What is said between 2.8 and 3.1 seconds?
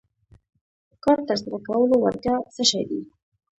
دی.